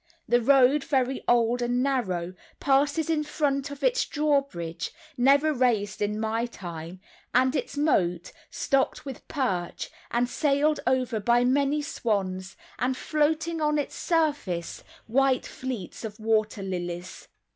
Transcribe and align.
The 0.27 0.41
road, 0.41 0.83
very 0.83 1.23
old 1.27 1.61
and 1.61 1.83
narrow, 1.83 2.33
passes 2.59 3.07
in 3.07 3.23
front 3.23 3.69
of 3.69 3.83
its 3.83 4.03
drawbridge, 4.03 4.91
never 5.15 5.53
raised 5.53 6.01
in 6.01 6.19
my 6.19 6.47
time, 6.47 6.99
and 7.35 7.55
its 7.55 7.77
moat, 7.77 8.31
stocked 8.49 9.05
with 9.05 9.27
perch, 9.27 9.91
and 10.09 10.27
sailed 10.27 10.79
over 10.87 11.19
by 11.19 11.43
many 11.45 11.83
swans, 11.83 12.57
and 12.79 12.97
floating 12.97 13.61
on 13.61 13.77
its 13.77 13.93
surface 13.93 14.83
white 15.05 15.45
fleets 15.45 16.03
of 16.03 16.19
water 16.19 16.63
lilies. 16.63 17.27